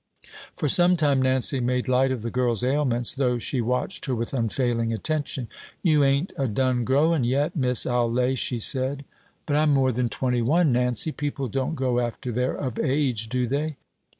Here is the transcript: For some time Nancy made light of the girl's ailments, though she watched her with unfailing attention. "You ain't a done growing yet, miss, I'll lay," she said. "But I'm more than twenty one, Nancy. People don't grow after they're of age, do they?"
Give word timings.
For 0.57 0.67
some 0.67 0.97
time 0.97 1.21
Nancy 1.21 1.59
made 1.59 1.87
light 1.87 2.11
of 2.11 2.23
the 2.23 2.31
girl's 2.31 2.63
ailments, 2.63 3.13
though 3.13 3.37
she 3.37 3.61
watched 3.61 4.07
her 4.07 4.15
with 4.15 4.33
unfailing 4.33 4.91
attention. 4.91 5.47
"You 5.83 6.03
ain't 6.03 6.33
a 6.39 6.47
done 6.47 6.85
growing 6.85 7.23
yet, 7.23 7.55
miss, 7.55 7.85
I'll 7.85 8.11
lay," 8.11 8.33
she 8.33 8.57
said. 8.57 9.05
"But 9.45 9.57
I'm 9.57 9.69
more 9.69 9.91
than 9.91 10.09
twenty 10.09 10.41
one, 10.41 10.71
Nancy. 10.71 11.11
People 11.11 11.47
don't 11.49 11.75
grow 11.75 11.99
after 11.99 12.31
they're 12.31 12.55
of 12.57 12.79
age, 12.79 13.29
do 13.29 13.45
they?" 13.45 13.75